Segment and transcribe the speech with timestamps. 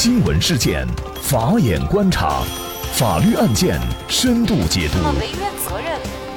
[0.00, 0.86] 新闻事件，
[1.20, 2.44] 法眼观察，
[2.92, 4.98] 法律案件深度解读，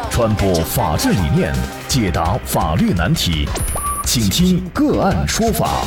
[0.10, 1.54] 传播法治理念，
[1.88, 3.47] 解答法律难题，
[4.04, 5.86] 请听个案说法。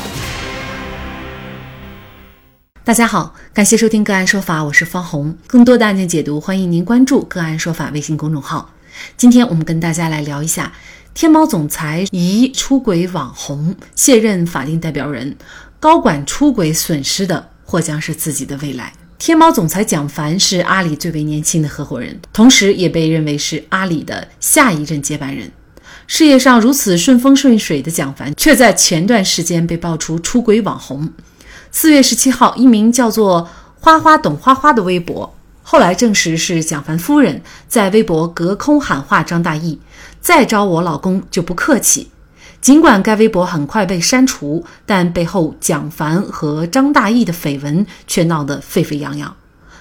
[2.84, 5.36] 大家好，感谢收听个案说法，我是方红。
[5.48, 8.70] 更多的案件解读，欢迎您关注个案说法微信公众号。
[9.16, 10.72] 今天我们跟大家来聊一下。
[11.12, 15.36] 天猫总裁疑出轨网红卸任法定代表人，
[15.80, 18.92] 高管出轨损失的或将是自己的未来。
[19.18, 25.50] 天猫总裁蒋凡是阿里最为年轻的合伙人，同时也被认为是阿里的下一任接班人。
[26.06, 31.10] 事业上如此顺风顺水的蒋凡，却在前段时间被爆出出轨网红。
[31.70, 33.48] 四月十七号，一名叫做
[33.80, 35.34] “花花懂花花”的微博。
[35.62, 39.78] 后来证实是蒋凡夫人在微博隔空喊话张大奕
[40.20, 42.10] ：“再招我老公就不客气。”
[42.64, 49.36] 尽管该微博很快被删除，但背后蒋凡和张大奕的绯闻却闹得沸沸扬扬。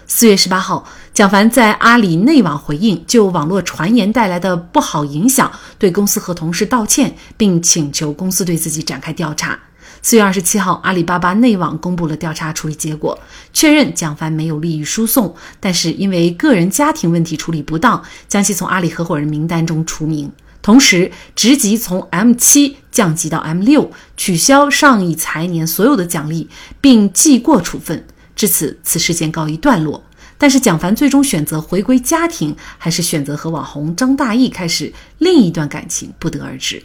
[0.05, 5.49] 四月十八号，蒋凡在阿里内网回应，就网络传言带来的不好影响，
[5.79, 9.57] 对公司和同事道歉，并请求公司对自己展开调查。
[10.01, 13.17] 四月二十七号，阿里巴巴内网公布了调查处理结果，
[13.53, 20.29] 确认蒋凡没有利益输送，但是因为个人家庭问题处理不当，将其从阿里合伙人名单中除名，
[20.63, 28.03] 同时职级从 M 七降级到 M 六，取消上一财年所有的奖励，并记过处分。
[28.33, 30.01] 至此，此事件告一段落。
[30.37, 36.81] 但是蒋凡最终选择回归家庭，还是选择和网红张大奕开始另一段感情，不得而知。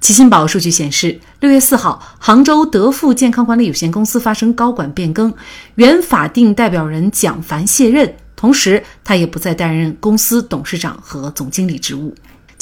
[0.00, 5.32] 齐信宝数据显示，六月四号，杭州德富健康管理有限公司发生高管变更，
[5.76, 12.12] 原法定代表人蒋凡卸任，同时他也不再担任公司董事长和总经理职务。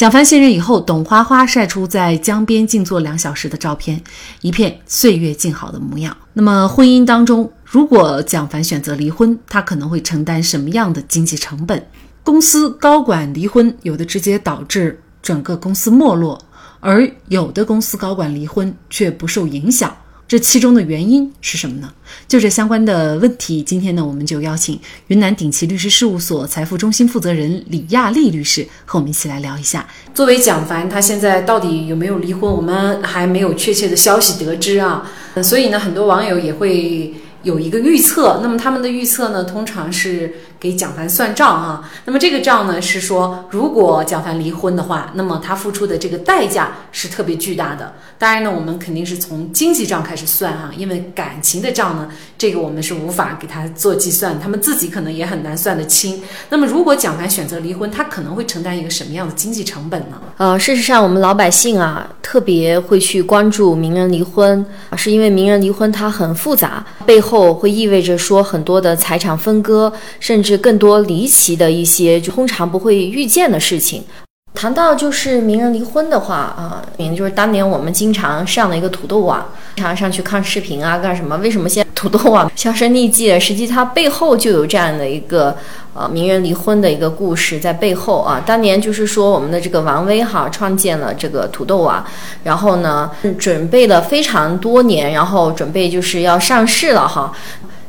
[0.01, 4.03] 蒋凡卸任以后，董花花晒出在江边静坐两小时的照片，
[4.41, 6.17] 一片岁月静好的模样。
[6.33, 11.87] 那么，婚姻当中，如果蒋凡选择离婚，他可能会承担什么样的经济成本？
[12.25, 16.43] 公司高管离婚，有的直接导致整个公司没落。
[16.81, 19.95] 而有的公司高管离婚却不受影响，
[20.31, 21.93] 这其中的原因是什么呢？
[22.29, 29.85] 就这相关的问题，今天呢，我们就邀请云南鼎奇律师事务所财富中心负责人李亚丽律师和我们一起来聊一下。
[30.15, 35.11] 作为蒋凡，他现在到底有没有离婚，我们还没有确切的消息得知啊。
[35.43, 38.41] 所以呢，很多网友也会有一个预测。
[38.43, 40.35] 那么他们的预测呢，通常是。
[40.61, 47.95] 给蒋凡算账啊，那么这个账呢是说，如果蒋凡离婚的话，那么他付出的这个代价是特别巨大的。
[48.19, 56.21] 当然呢，我们肯定是从经济账开始算哈，因为感情的账呢，这个我们是无法给他做计算，他们自己可能也很难算得清。
[56.51, 60.21] 那么如果蒋凡选择离婚，他可能会承担一个什么样的经济成本呢？
[60.37, 64.63] 呃，事实上，我们老百姓啊，特别会去关注名人离婚，
[64.95, 70.51] 是因为名人离婚它很复杂，背后后会意味着说很多的财产分割，甚至。
[70.61, 74.05] 更多离奇的一些，就通常不会遇见的事情。
[74.53, 79.47] 谈到就是名人离婚的话啊，也就是当年我们经常上的一个土豆网，
[79.77, 81.37] 经常上去看视频啊，干什么？
[81.39, 83.39] 为什么现土豆网销声匿迹？
[83.39, 85.55] 实际它背后就有这样的一个
[85.93, 88.43] 呃名人离婚的一个故事在背后啊。
[88.47, 92.03] 当年就是说我们的这个王威哈创建了这个土豆网，
[92.43, 97.31] 然后呢准备了非常多年，然后准备就是要上市了哈。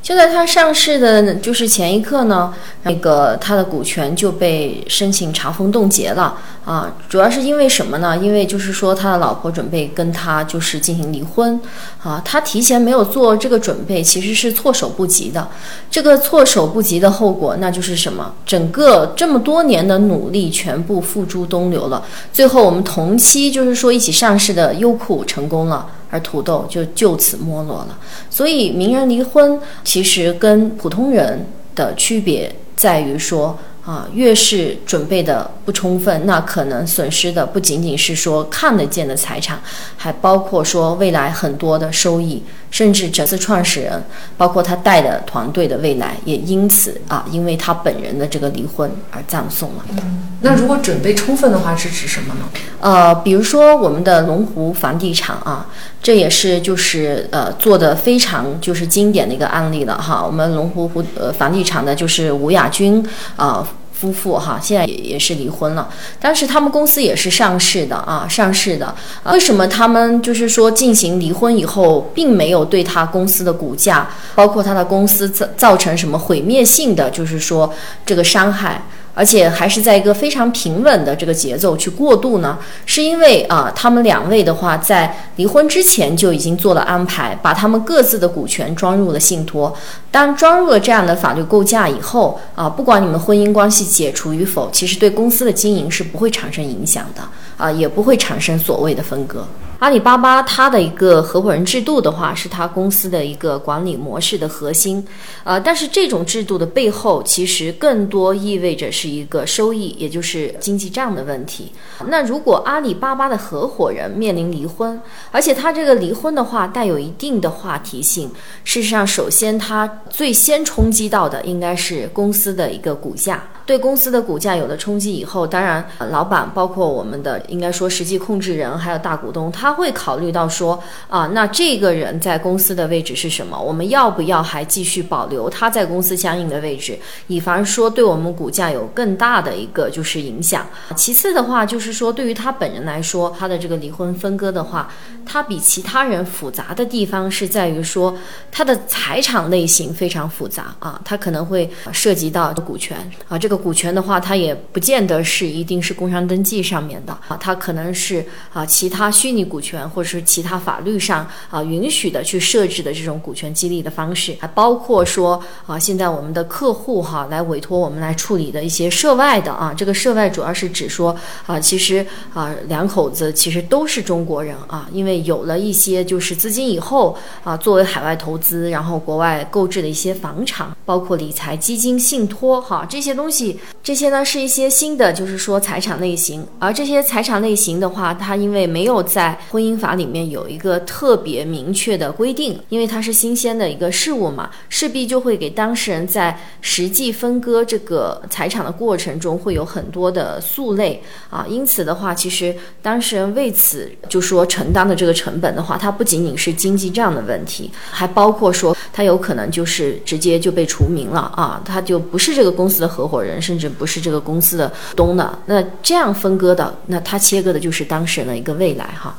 [0.02, 2.52] 就在它上市的就是前一刻呢，
[2.84, 6.36] 那个它的股权就被申请查封冻结了
[6.66, 6.96] 啊。
[7.08, 8.18] 主要是因为什么呢？
[8.18, 11.60] 因为就是说他的老婆准备跟他就是进行离婚
[12.02, 15.48] 啊，他提前没有做这个准备，其实是措手不及的。
[15.90, 18.34] 这个措手不及的后果，那就是什么？
[18.44, 22.04] 整个这么多年的努力全部付诸东流了。
[22.34, 25.86] 最后我们同期就是说一起上市的优酷成功了。
[26.12, 27.98] 而土豆就就此没落了，
[28.30, 33.58] 所以名人离婚其实跟普通人的区别在于说。
[33.84, 39.60] 啊，越是准备的不充分，那可能损失的不仅仅是说看得见的财产，
[39.98, 44.04] 还包括说未来很多的收益，甚至这次创始人，
[44.38, 49.86] 包括他带的团队的未来，也因此啊，因为他本人的这个离婚而葬送了。
[49.90, 52.50] 嗯，那如果准备充分的话，是指什么呢？
[52.80, 55.68] 呃，比如说我们的龙湖房地产啊，
[56.02, 60.24] 这也是就是呃做的非常就是经典的一个案例了哈。
[60.26, 63.68] 我们龙湖湖呃房地产的就是吴亚军啊。
[64.02, 65.88] 夫妇哈，现在也也是离婚了，
[66.20, 68.96] 当时他们公司也是上市的啊，上市的。
[69.26, 77.72] 为什么他们就是说进行离婚以后，并没有对他公司的股价，包括他的公司造造成什么毁灭性的，就是说
[78.04, 78.84] 这个伤害
[79.14, 82.58] 而且还是在一个非常平稳的这个节奏去过渡呢？
[82.86, 89.76] 是因为啊，他们两位的话在离婚之前就已经做了安排，把他们各自的股权装入了信托。
[90.10, 97.22] 当装入了这样的法律构架以后啊，不管你们婚姻关系解除与否，其实对公司的经营是不会产生影响的
[97.58, 99.46] 啊，也不会产生所谓的分割。
[99.82, 105.04] 阿里巴巴它的一个合伙人制度的话，是它公司的一个管理模式的核心，
[105.44, 111.72] 呃，但是这种制度的背后，其实更多意味着是一个收益，也就是经济账的问题。
[112.06, 115.02] 那如果阿里巴巴的合伙人面临离婚，
[115.32, 118.30] 而且他这个离婚的话带有一定的话题性，
[118.64, 123.44] 事实上，首先他最先冲击到的应该是公司的一个股价。
[123.64, 130.78] 对公司的股价有了冲击以后，当然，老板包括我们的应该说实际控制人还有大股东，他他会考虑到说
[131.08, 133.58] 啊，那这个人在公司的位置是什么？
[133.58, 140.68] 我们要不要还继续保留他在公司相应的位置，以防说对我们股价有更大的一个就是影响。
[140.94, 144.92] 其次的话，就是说对于他本人来说，他的这个离婚分割的话，
[145.26, 148.14] 他比其他人复杂的地方是在于说
[148.52, 153.48] 他的财产类型非常复杂啊，他可能会涉及到股权啊这。
[153.48, 171.16] 个股权的话，他也不见得是一定是工商登记上面的啊，他可能是啊其他虚拟股权或者是其他法律上啊允许的去设置的这种股权激励的方式，还包括说啊现在我们的客户哈来委托我们来处理的一些涉外的啊，这个涉外主要是指说
[171.46, 183.58] 啊其实啊两口子其实都是中国人啊，因为有了一些就是资金以后啊作为海外投资，然后国外购置的一些房产，包括理财基金、信托哈这些东西。
[183.82, 213.42] 这些呢是一些新的，就是说财产类型，而这些财产类型的话，它因为没有在婚姻法里面有一个特别明确的规定，因为它是新鲜的一个事物嘛，势必就会给当事人在实际分割这个财产的过程中会有很多的诉累啊，因此的话，其实当事人为此就说承担的这个成本的话，它不仅仅是经济账的问题，还包括说他有可能就是直接就被除名了啊，他就不是这个公司的合伙人。
[213.42, 219.16] 甚至不是这个公司的东的，那这样分割的，那他切割的就是当事人的一个未来哈。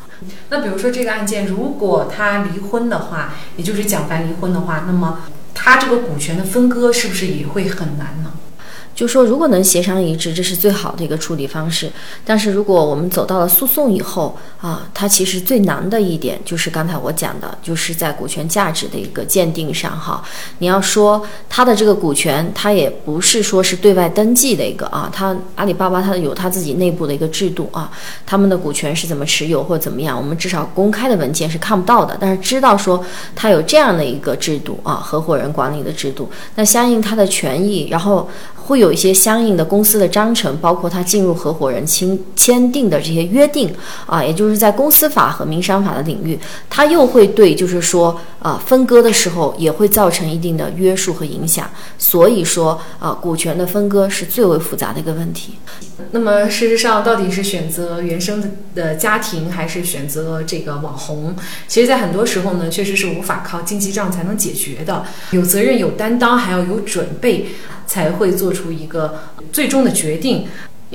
[0.49, 5.21] 那比如说这个案件，如果他离婚的话，也就是蒋凡离婚的话，那么
[5.53, 8.31] 他这个股权的分割是不是也会很难呢？
[8.95, 11.91] 就说如果能协商一致，这是最好的一个处理方式。
[12.25, 20.23] 但是如果我们走到了诉讼以后啊，它其实最难的一点就是刚才我讲的，就是在股权价值的一个鉴定上哈。
[20.59, 27.91] 你要说它的这个股权，它也不是说是对外登记的一个啊，它阿里巴巴它有它自己内部的一个制度啊，
[28.27, 32.17] 他们的股权是怎么持有或怎么样，我们至少公开的文件是看不到的。
[32.21, 33.03] 但是知道说
[33.35, 38.29] 它有这样的一个制度啊，合伙人管理的制度，那相应它的权益，然后。
[38.65, 43.73] 会有一些相应的公司的章程，包括他进入合伙人签签订的这些约定
[44.07, 46.39] 啊，也就是在公司法和民商法的领域，
[46.69, 51.71] 它又会对就是说啊分割的时候也会造成一定的约束和影响。
[51.97, 55.55] 所以说啊，股权的分割是最为复杂的一个问题。
[56.11, 58.43] 那么事实上，到底是选择原生
[58.75, 61.37] 的家庭，还是选择这个网红？
[61.69, 65.05] 其实，在很多时候呢，确实是无法靠经济账才能解决的。
[65.31, 67.47] 有责任、有担当，还要有准备。
[67.87, 69.21] 才会做出一个
[69.53, 70.47] 最终的决定。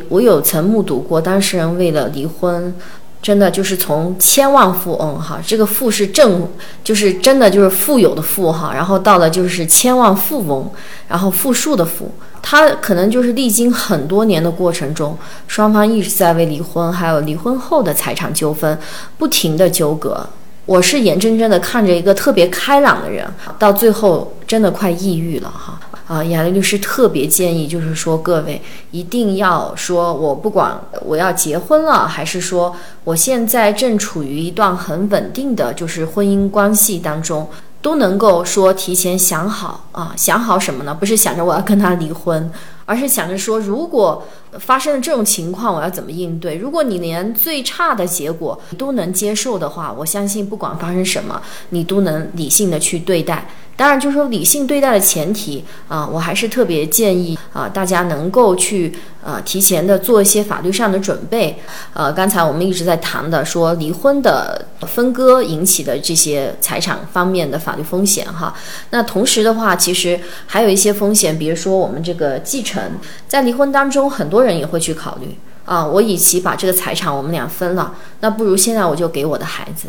[0.10, 2.74] 我有曾目睹过当事人为了离婚，
[3.22, 6.48] 真的就是从千万富翁哈，这个富是正，
[6.84, 10.70] 就是真的就是富有的富哈，然后到了就是千万富翁，
[11.08, 12.12] 然后富庶的富，
[12.44, 15.18] 他可能就是历经很多年的过程中，
[15.48, 18.78] 双方一直在为离婚还有离婚后的财产纠纷
[19.18, 20.28] 不停的纠葛。
[20.68, 23.26] 我是眼睁睁的看着一个特别开朗的人，
[23.58, 25.80] 到最后真的快抑郁了哈。
[26.06, 37.48] 啊，雅丽律师特别建议，就是说各位一定要说，我不管我要结婚了，还是说我现在正处于一段很稳定的就是婚姻关系当中，
[37.82, 40.94] 都能够说提前想好啊，想好什么呢？
[40.94, 42.52] 不是想着我要跟他离婚，
[42.88, 44.26] 而是想着说，如果
[44.60, 46.56] 发生了这种情况，我要怎么应对？
[46.56, 51.40] 如果你连最差的结果都能接受的话，我相信不管发生什么，
[51.70, 53.46] 你都能理性的去对待。
[53.76, 58.92] 当然，就是说理性对待的前提啊，我还是特别建议啊，大家能够去
[59.24, 61.56] 呃提前的做一些法律上的准备。
[61.94, 68.52] 呃，刚才我们一直在谈的说离婚的分割引起的这些财产方面的法律风险哈。
[68.90, 72.77] 那同时的话，其实还有一些风险，比如说我们这个继承，
[73.28, 79.88] 在离婚当中，很多人也会去考虑啊，我与其把这个财产我们俩分了，那不如现在我就给我的孩子。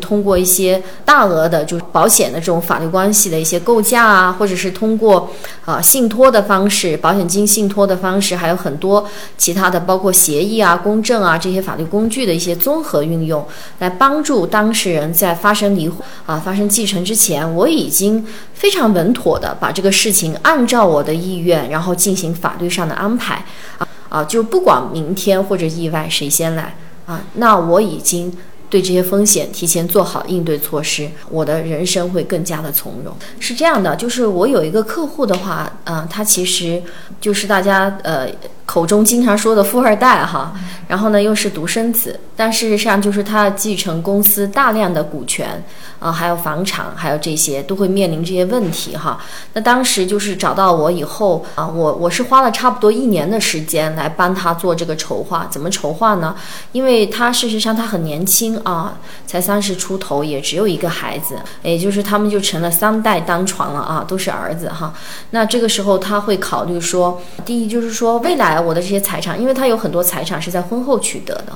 [0.00, 5.28] 通过一些大额的，就是保险的这种法律关系的一些构架啊，或者是通过
[5.64, 9.06] 啊信托的方式，保险金信托的方式，还有很多
[9.36, 13.44] 其他的，包括协议啊、公证啊这些法律工具的一些综合运用，
[13.80, 23.44] 来帮助当事人在发生离婚啊、发生继承之前，我已经非常稳妥的把这个事情按照我的意愿，然后进行法律上的安排
[23.78, 28.32] 啊啊，就不管明天或者意外谁先来啊，那我已经。
[28.70, 33.14] 对这些风险提前做好应对措施，我的人生会更加的从容。
[33.38, 36.82] 是这样的，就是我有一个客户的话，嗯，他其实
[37.20, 38.28] 就是大家呃。
[38.70, 40.54] 口中经常说的富二代哈，
[40.86, 45.60] 然后呢又是独生子，但事实上就是他继承公司大量的股权
[45.98, 49.18] 啊，还有房产，还有这些都会面临这些问题哈。
[49.54, 55.48] 那当时就是找到我以后啊，我我是花了差不多一年的时间来帮他做这个筹划。
[55.50, 56.36] 怎么筹划呢？
[56.70, 64.94] 因为他事实上他很年轻啊，才三十出头，也只有一个孩子，也就是他们就成了三代单传了啊，都是儿子哈。
[65.30, 68.60] 那这个时候他会考虑说，第一就是说未来。
[68.60, 71.52] 我的这些财产，因为他有很多财产是在婚后取得的，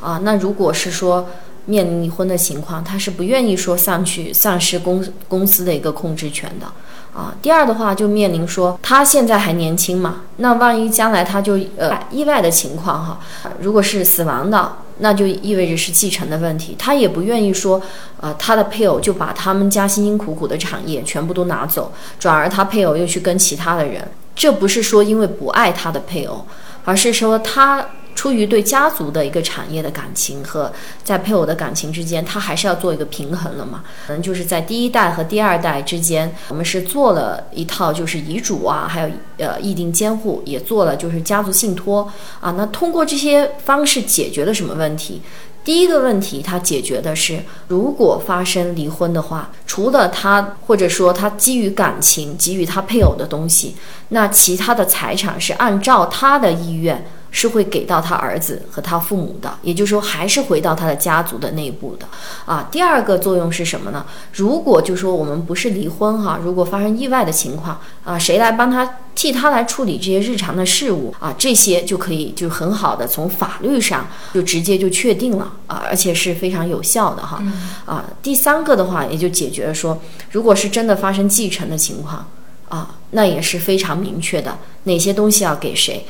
[0.00, 1.28] 啊，那如果是说
[1.68, 6.66] 面临离婚的情况，他是不愿意说丧去丧失公公司的一个控制权的，
[7.14, 13.20] 啊，第二的话就面临说他现在还年轻嘛，那万一将来他就呃意外的情况哈，
[13.60, 17.82] 如果是死亡的，那就意味着是继承的问题，他也不愿意说，
[18.20, 24.08] 呃，他的配偶就把他们家辛辛苦苦的产业全部都拿走，转而他配偶又去跟其他的人。
[24.34, 26.46] 这不是说因为不爱他的配偶，
[26.84, 27.84] 而是说他
[28.18, 30.72] 出于对家族的一个产业的感情和
[31.04, 33.84] 在配偶的感情之间，他还是要做一个平衡了嘛？
[34.08, 42.50] 可能就是在第一代和第二代之间，我们是做了一套就是遗嘱啊，还有呃议定监护，也做了就是家族信托啊。
[42.58, 45.22] 那通过这些方式解决了什么问题？
[45.62, 53.76] 第一个问题，他解决的是，如果发生离婚的话，除了他或者说他基于感情给予他配偶的东西，
[54.08, 57.06] 那其他的财产是按照他的意愿。
[57.30, 62.06] 是会给到他儿子和他父母的，也就是说还是回到他的家族的内部的
[62.46, 62.66] 啊。
[62.70, 64.04] 第二个作用是什么呢？
[64.32, 71.34] 如果就说我们不是离婚哈，如果发生意外的情况啊，谁来帮他替他来处理这些日常的事务啊？
[71.38, 77.42] 这些就可以就很好的从法律上就直接就确定了啊，而且是非常有效的哈
[77.84, 78.04] 啊。
[78.22, 82.26] 第三个的话也就解决了说，如果是真的发生继承的情况
[82.68, 86.06] 啊，那也是非常明确的哪些东西要给谁。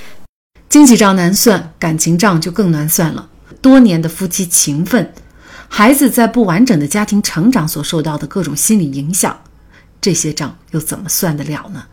[0.69, 3.27] 经济账难算，感情账就更难算了。
[3.63, 5.13] 多年的夫妻情分，
[5.67, 9.35] 孩子在不完整的家庭成长所受到的各种心理影响，
[9.99, 11.85] 这些账又怎么算得了呢？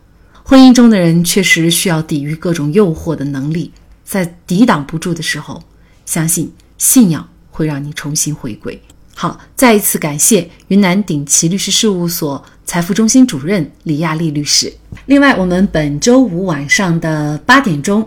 [0.44, 3.72] 婚姻中的人确实需要抵御各种诱惑的能力，
[4.04, 5.64] 在抵挡不住的时候，
[6.06, 8.80] 相信信仰会让你重新回归。
[9.16, 14.72] 好，再一次感谢云南鼎奇律师事务所财富中心主任李亚丽律师。
[15.06, 18.06] 另外，我们本周五晚上的八点钟。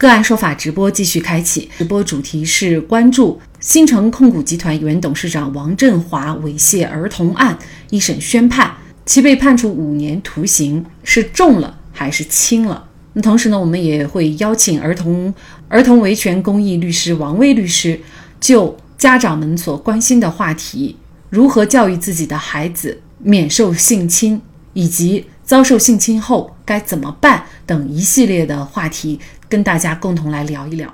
[0.00, 7.58] 个案说法直播继续开启，直播主题是关注新城控股集团原董事长王振华猥亵儿童案
[7.90, 8.72] 一审宣判，
[9.04, 12.82] 其被判处五年徒刑，是重了还是轻了？
[13.12, 15.34] 那同时呢，我们也会邀请儿童
[15.68, 18.00] 儿童维权公益律师王威律师，
[18.40, 20.96] 就家长们所关心的话题，
[21.28, 24.40] 如何教育自己的孩子免受性侵，
[24.72, 29.18] 以及遭受性侵后该怎么办等一系列的话题。
[29.48, 30.88] 跟大家共同来聊一聊。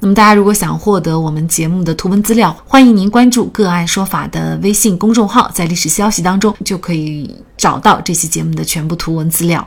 [0.00, 9.66] 那么，大家如果想获得我们节目的图文资料，欢迎您关注“个案说法”的微信公众号，在历史消息当中就可以找到这期节目的全部图文资料。